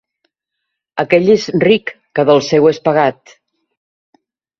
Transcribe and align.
Aquell 1.01 1.27
és 1.33 1.45
ric, 1.63 1.91
que 2.19 2.25
del 2.29 2.41
seu 2.47 2.65
és 2.71 2.79
pagat. 2.89 3.35